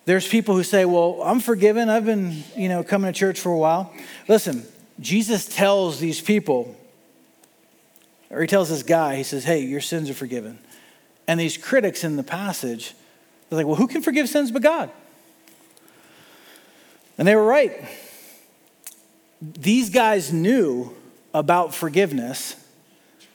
[0.04, 1.88] there's people who say, Well, I'm forgiven.
[1.88, 3.92] I've been, you know, coming to church for a while.
[4.28, 4.64] Listen,
[5.00, 6.76] Jesus tells these people,
[8.30, 10.58] or he tells this guy, he says, Hey, your sins are forgiven.
[11.28, 12.94] And these critics in the passage,
[13.48, 14.90] they're like, Well, who can forgive sins but God?
[17.16, 17.72] And they were right.
[19.42, 20.94] These guys knew
[21.35, 22.55] about forgiveness,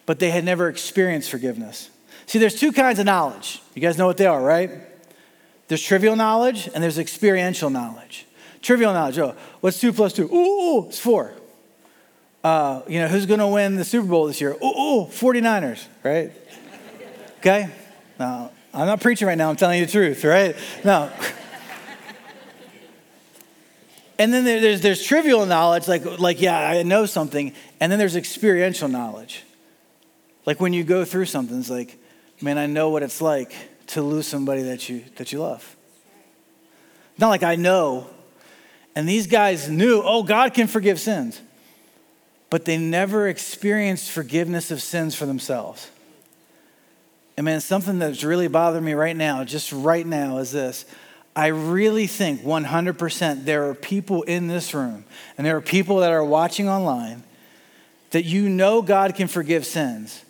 [0.06, 1.90] but they had never experienced forgiveness.
[2.28, 3.62] See, there's two kinds of knowledge.
[3.76, 4.72] You guys know what they are, right?
[5.68, 8.26] There's trivial knowledge and there's experiential knowledge.
[8.62, 10.34] Trivial knowledge, oh, what's two plus two?
[10.34, 11.34] Ooh, it's four.
[12.42, 14.52] Uh, you know, who's going to win the Super Bowl this year?
[14.64, 16.32] Ooh, ooh, 49ers, right?
[17.40, 17.70] Okay?
[18.18, 20.56] Now, I'm not preaching right now, I'm telling you the truth, right?
[20.86, 21.12] No.
[24.20, 27.54] And then there's, there's trivial knowledge, like, like, yeah, I know something.
[27.80, 29.44] And then there's experiential knowledge.
[30.46, 31.98] Like when you go through something, it's like,
[32.42, 33.54] man, I know what it's like
[33.88, 35.76] to lose somebody that you, that you love.
[37.18, 38.08] Not like I know.
[38.96, 41.42] And these guys knew, oh, God can forgive sins.
[42.50, 45.92] But they never experienced forgiveness of sins for themselves.
[47.36, 50.86] And man, something that's really bothering me right now, just right now, is this.
[51.38, 55.06] I really think 100% there are people in this room,
[55.38, 57.24] and there are people that are watching online,
[58.12, 60.26] that you know God can forgive sins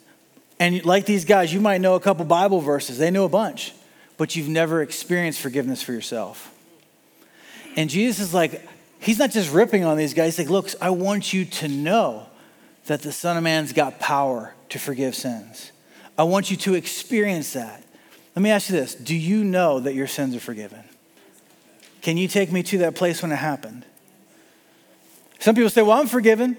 [0.60, 3.72] and like these guys, you might know a couple Bible verses, they know a bunch,
[4.16, 6.52] but you've never experienced forgiveness for yourself.
[7.76, 8.66] And Jesus is like,
[9.00, 10.36] He's not just ripping on these guys.
[10.36, 12.26] He's like, Look, I want you to know
[12.86, 15.70] that the Son of Man's got power to forgive sins.
[16.16, 17.84] I want you to experience that.
[18.34, 20.82] Let me ask you this Do you know that your sins are forgiven?
[22.02, 23.84] Can you take me to that place when it happened?
[25.38, 26.56] Some people say, Well, I'm forgiven.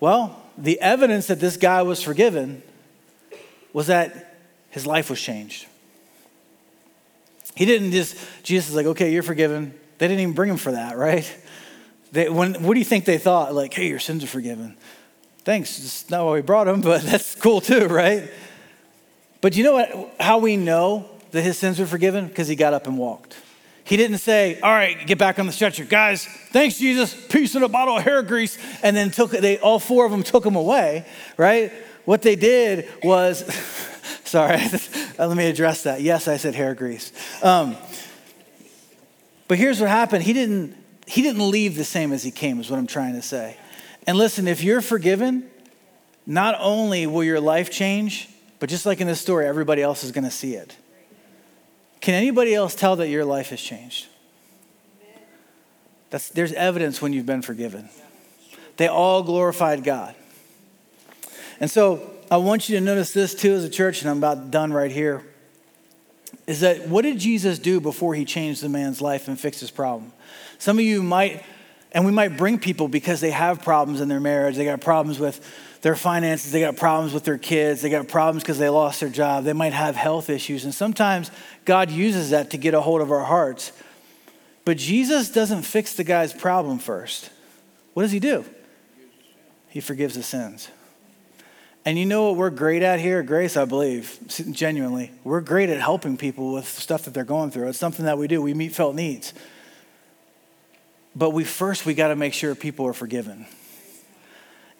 [0.00, 2.62] Well, the evidence that this guy was forgiven
[3.72, 4.36] was that
[4.70, 5.66] his life was changed.
[7.54, 9.74] He didn't just, Jesus is like, okay, you're forgiven.
[9.98, 11.24] They didn't even bring him for that, right?
[12.12, 13.54] They, when, what do you think they thought?
[13.54, 14.76] Like, hey, your sins are forgiven.
[15.44, 15.78] Thanks.
[15.78, 18.30] It's not why we brought him, but that's cool too, right?
[19.40, 20.14] But you know what?
[20.20, 22.28] How we know that his sins were forgiven?
[22.28, 23.36] Because he got up and walked.
[23.84, 25.84] He didn't say, all right, get back on the stretcher.
[25.84, 27.14] Guys, thanks, Jesus.
[27.28, 28.56] Peace and a bottle of hair grease.
[28.82, 31.04] And then took they all four of them took him away,
[31.36, 31.70] right?
[32.06, 33.44] What they did was,
[34.24, 34.58] sorry,
[35.18, 36.00] let me address that.
[36.00, 37.12] Yes, I said hair grease.
[37.42, 37.76] Um,
[39.48, 40.24] but here's what happened.
[40.24, 40.74] He didn't,
[41.06, 43.58] he didn't leave the same as he came, is what I'm trying to say.
[44.06, 45.50] And listen, if you're forgiven,
[46.26, 50.10] not only will your life change, but just like in this story, everybody else is
[50.10, 50.74] going to see it.
[52.04, 54.08] Can anybody else tell that your life has changed?
[56.10, 57.88] That's, there's evidence when you've been forgiven.
[58.76, 60.14] They all glorified God.
[61.60, 64.50] And so I want you to notice this too as a church, and I'm about
[64.50, 65.24] done right here.
[66.46, 69.70] is that what did Jesus do before he changed the man's life and fixed his
[69.70, 70.12] problem?
[70.58, 71.42] Some of you might,
[71.90, 75.18] and we might bring people because they have problems in their marriage, they got problems
[75.18, 75.40] with
[75.84, 79.10] their finances, they got problems with their kids, they got problems because they lost their
[79.10, 80.64] job, they might have health issues.
[80.64, 81.30] And sometimes
[81.66, 83.70] God uses that to get a hold of our hearts.
[84.64, 87.28] But Jesus doesn't fix the guy's problem first.
[87.92, 88.46] What does he do?
[89.68, 90.70] He forgives the sins.
[91.84, 94.18] And you know what we're great at here Grace, I believe,
[94.52, 95.12] genuinely.
[95.22, 97.68] We're great at helping people with stuff that they're going through.
[97.68, 98.40] It's something that we do.
[98.40, 99.34] We meet felt needs.
[101.14, 103.44] But we first we got to make sure people are forgiven.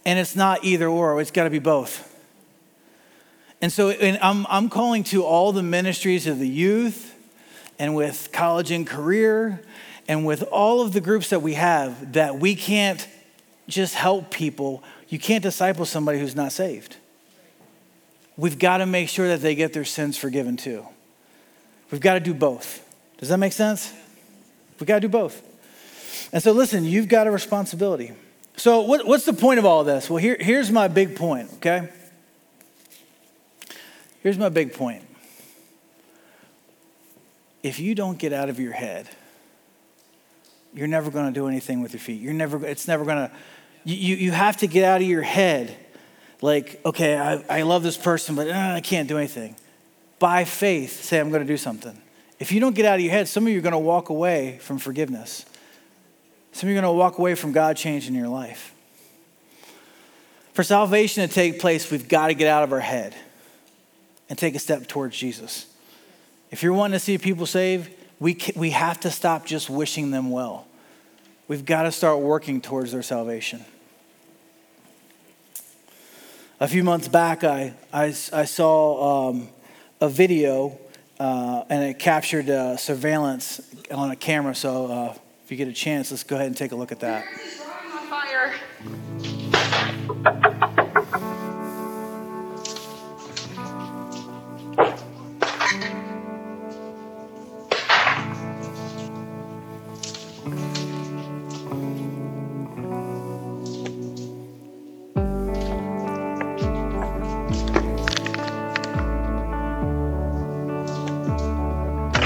[0.06, 2.10] And it's not either or, it's got to be both.
[3.62, 7.14] And so and I'm, I'm calling to all the ministries of the youth
[7.78, 9.62] and with college and career
[10.06, 13.08] and with all of the groups that we have that we can't
[13.66, 14.82] just help people.
[15.08, 16.96] You can't disciple somebody who's not saved.
[18.36, 20.86] We've got to make sure that they get their sins forgiven too.
[21.90, 22.84] We've got to do both.
[23.18, 23.92] Does that make sense?
[24.78, 25.42] We've got to do both.
[26.32, 28.12] And so, listen, you've got a responsibility.
[28.56, 30.08] So, what, what's the point of all this?
[30.08, 31.88] Well, here, here's my big point, okay?
[34.22, 35.02] Here's my big point.
[37.62, 39.08] If you don't get out of your head,
[40.72, 42.20] you're never going to do anything with your feet.
[42.20, 43.30] You're never, it's never going to,
[43.84, 45.76] you, you have to get out of your head.
[46.40, 49.56] Like, okay, I, I love this person, but uh, I can't do anything.
[50.18, 52.00] By faith, say, I'm going to do something.
[52.38, 54.10] If you don't get out of your head, some of you are going to walk
[54.10, 55.46] away from forgiveness.
[56.54, 58.72] Some of you are going to walk away from God changing your life.
[60.52, 63.12] For salvation to take place, we've got to get out of our head
[64.30, 65.66] and take a step towards Jesus.
[66.52, 67.90] If you're wanting to see people saved,
[68.20, 70.68] we, we have to stop just wishing them well.
[71.48, 73.64] We've got to start working towards their salvation.
[76.60, 79.48] A few months back, I, I, I saw um,
[80.00, 80.78] a video
[81.18, 84.54] uh, and it captured uh, surveillance on a camera.
[84.54, 87.00] So uh, if you get a chance, let's go ahead and take a look at
[87.00, 87.26] that.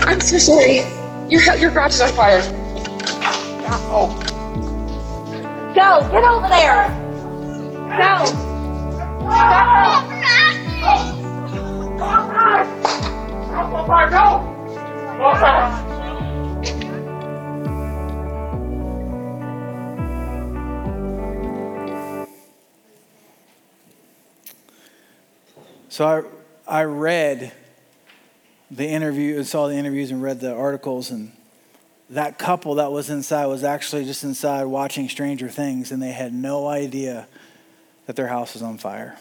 [0.06, 0.76] I'm so sorry.
[1.28, 2.57] Your, your garage is on fire.
[5.74, 6.88] Go, get over there.
[7.98, 8.48] Go.
[25.90, 26.06] So
[26.66, 27.52] I, I read
[28.70, 31.32] the interview and saw the interviews and read the articles and
[32.10, 36.32] that couple that was inside was actually just inside watching Stranger Things, and they had
[36.32, 37.26] no idea
[38.06, 39.16] that their house was on fire.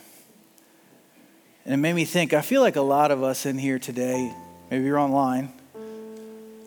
[1.66, 4.34] And it made me think I feel like a lot of us in here today,
[4.72, 5.52] maybe you're online,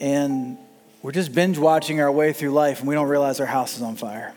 [0.00, 0.59] and
[1.02, 3.83] we're just binge watching our way through life, and we don't realize our house is
[3.83, 4.35] on fire.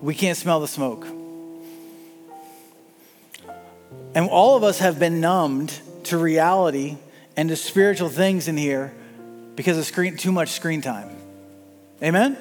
[0.00, 1.04] We can't smell the smoke.
[4.14, 6.96] And all of us have been numbed to reality
[7.36, 8.92] and to spiritual things in here
[9.58, 11.10] because of screen, too much screen time.
[12.00, 12.38] Amen?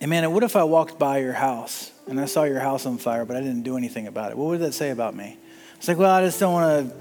[0.00, 0.22] Amen.
[0.22, 3.24] And what if I walked by your house and I saw your house on fire,
[3.24, 4.38] but I didn't do anything about it?
[4.38, 5.36] What would that say about me?
[5.78, 6.96] It's like, well, I just don't want to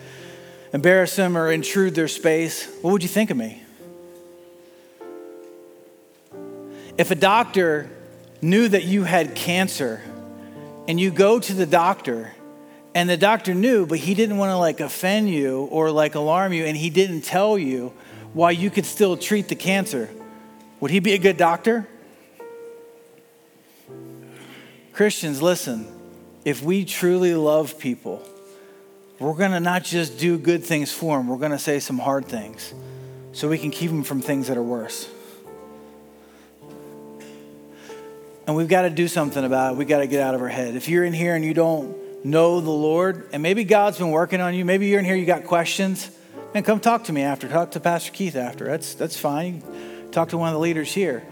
[0.74, 2.67] embarrass them or intrude their space.
[2.82, 3.62] What would you think of me?
[6.98, 7.91] If a doctor
[8.41, 10.02] knew that you had cancer
[10.88, 12.34] and you go to the doctor
[12.95, 16.53] and the doctor knew, but he didn't want to like offend you or like alarm
[16.53, 17.93] you, and he didn't tell you
[18.34, 20.10] why you could still treat the cancer.
[20.79, 21.88] Would he be a good doctor?
[24.93, 25.88] Christians, listen,
[26.45, 28.23] if we truly love people,
[29.19, 31.99] we're going to not just do good things for them, we're going to say some
[31.99, 32.73] hard things
[33.34, 35.10] so we can keep them from things that are worse.
[38.47, 39.77] And we've got to do something about it.
[39.77, 40.75] We've got to get out of our head.
[40.75, 44.41] If you're in here and you don't know the Lord, and maybe God's been working
[44.41, 44.65] on you.
[44.65, 46.09] Maybe you're in here, you got questions.
[46.55, 47.47] And come talk to me after.
[47.47, 48.65] Talk to Pastor Keith after.
[48.65, 49.61] That's, that's fine.
[50.11, 51.23] talk to one of the leaders here.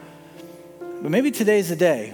[1.02, 2.14] But maybe today's the day.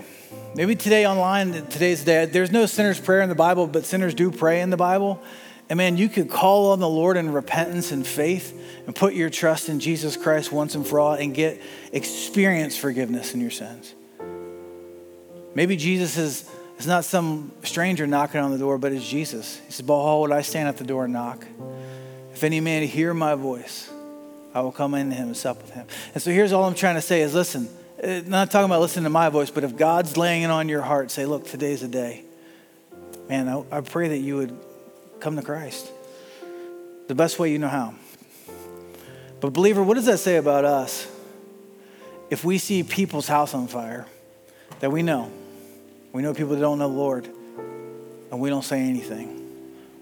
[0.55, 2.25] Maybe today online, today's the day.
[2.25, 5.21] There's no sinner's prayer in the Bible, but sinners do pray in the Bible.
[5.69, 9.29] And man, you could call on the Lord in repentance and faith and put your
[9.29, 11.61] trust in Jesus Christ once and for all and get
[11.91, 13.93] experience forgiveness in your sins.
[15.53, 16.49] Maybe Jesus is
[16.79, 19.59] It's not some stranger knocking on the door, but it's Jesus.
[19.65, 21.45] He says, Behold, I stand at the door and knock.
[22.33, 23.91] If any man hear my voice,
[24.53, 25.87] I will come into him and sup with him.
[26.13, 27.67] And so here's all I'm trying to say is listen,
[28.01, 30.81] uh, not talking about listening to my voice, but if God's laying it on your
[30.81, 32.23] heart, say, look, today's a day.
[33.27, 34.57] Man, I, I pray that you would
[35.19, 35.91] come to Christ
[37.09, 37.93] the best way you know how.
[39.41, 41.11] But, believer, what does that say about us?
[42.29, 44.05] If we see people's house on fire
[44.79, 45.29] that we know,
[46.13, 47.29] we know people that don't know the Lord,
[48.31, 49.35] and we don't say anything.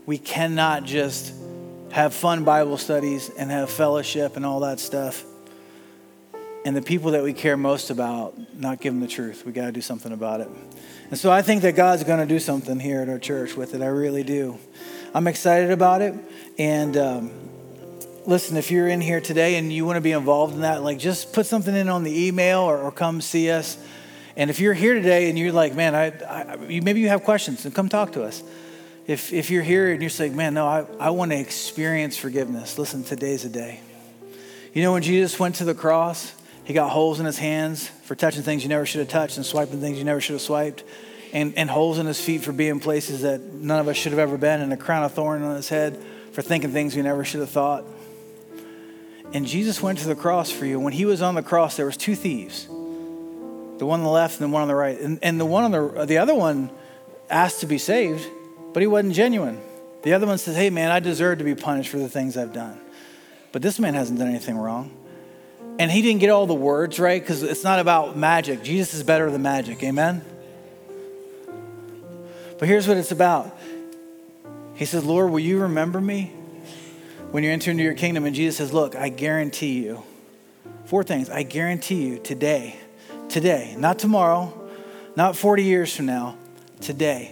[0.06, 1.34] We cannot just
[1.92, 5.24] have fun Bible studies and have fellowship and all that stuff.
[6.66, 9.46] And the people that we care most about, not give them the truth.
[9.46, 10.50] We got to do something about it.
[11.10, 13.74] And so I think that God's going to do something here at our church with
[13.74, 13.82] it.
[13.82, 14.58] I really do.
[15.14, 16.14] I'm excited about it.
[16.58, 17.32] And um,
[18.26, 21.00] listen, if you're in here today and you want to be involved in that, like
[21.00, 23.78] just put something in on the email or, or come see us.
[24.38, 27.64] And if you're here today and you're like, man, I, I, maybe you have questions,
[27.64, 28.44] then come talk to us.
[29.08, 32.78] If, if you're here and you're saying, man, no, I, I want to experience forgiveness,
[32.78, 33.80] listen, today's a day.
[34.74, 36.34] You know, when Jesus went to the cross,
[36.66, 39.46] he got holes in his hands for touching things you never should have touched and
[39.46, 40.84] swiping things you never should have swiped,
[41.34, 44.20] and, and holes in his feet for being places that none of us should have
[44.20, 45.98] ever been, and a crown of thorn on his head
[46.34, 47.86] for thinking things we never should have thought.
[49.34, 50.80] And Jesus went to the cross for you.
[50.80, 52.68] When he was on the cross, there was two thieves,
[53.78, 55.00] the one on the left and the one on the right.
[55.00, 56.72] And, and the one on the the other one
[57.30, 58.28] asked to be saved,
[58.74, 59.62] but he wasn't genuine.
[60.04, 62.54] The other one says, "Hey man, I deserve to be punished for the things I've
[62.54, 62.80] done."
[63.52, 64.92] But this man hasn't done anything wrong.
[65.80, 68.64] And he didn't get all the words right because it's not about magic.
[68.64, 69.84] Jesus is better than magic.
[69.84, 70.24] Amen?
[72.58, 73.56] But here's what it's about
[74.76, 76.34] He says, Lord, will you remember me
[77.32, 78.26] when you enter into your kingdom?
[78.26, 80.04] And Jesus says, Look, I guarantee you
[80.86, 81.30] four things.
[81.30, 82.80] I guarantee you today,
[83.30, 84.54] today, not tomorrow,
[85.16, 86.38] not 40 years from now,
[86.82, 87.32] today.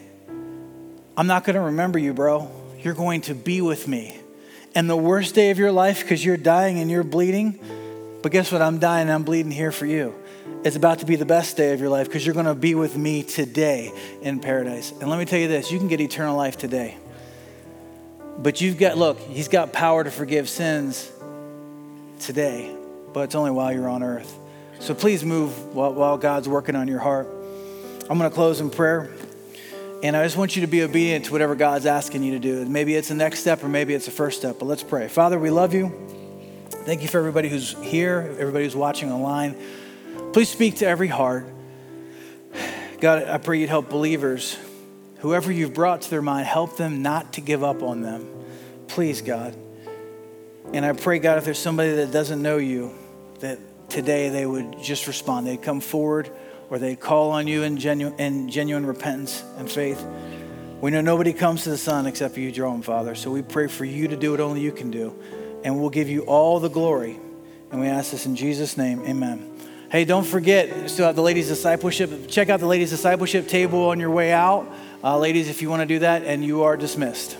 [1.17, 2.49] I'm not going to remember you, bro.
[2.79, 4.19] You're going to be with me.
[4.73, 7.59] And the worst day of your life, because you're dying and you're bleeding,
[8.21, 8.61] but guess what?
[8.61, 10.13] I'm dying and I'm bleeding here for you.
[10.63, 12.75] It's about to be the best day of your life because you're going to be
[12.75, 13.91] with me today
[14.21, 14.91] in paradise.
[14.91, 16.97] And let me tell you this you can get eternal life today.
[18.37, 21.09] But you've got, look, he's got power to forgive sins
[22.19, 22.75] today,
[23.13, 24.37] but it's only while you're on earth.
[24.79, 27.27] So please move while, while God's working on your heart.
[28.09, 29.09] I'm going to close in prayer.
[30.03, 32.65] And I just want you to be obedient to whatever God's asking you to do.
[32.65, 35.07] Maybe it's the next step or maybe it's the first step, but let's pray.
[35.07, 35.89] Father, we love you.
[36.69, 39.55] Thank you for everybody who's here, everybody who's watching online.
[40.33, 41.47] Please speak to every heart.
[42.99, 44.57] God, I pray you'd help believers,
[45.19, 48.27] whoever you've brought to their mind, help them not to give up on them.
[48.87, 49.55] Please, God.
[50.73, 52.93] And I pray, God, if there's somebody that doesn't know you,
[53.39, 53.59] that
[53.95, 55.47] today they would just respond.
[55.47, 56.29] They'd come forward
[56.69, 60.05] or they'd call on you in genuine, in genuine repentance and faith.
[60.81, 63.15] We know nobody comes to the Son except you them, Father.
[63.15, 65.17] So we pray for you to do what only you can do.
[65.63, 67.17] And we'll give you all the glory.
[67.71, 69.03] And we ask this in Jesus' name.
[69.05, 69.51] Amen.
[69.89, 72.27] Hey, don't forget, still have the ladies' discipleship.
[72.27, 74.69] Check out the ladies' discipleship table on your way out.
[75.03, 77.37] Uh, ladies, if you want to do that, and you are dismissed.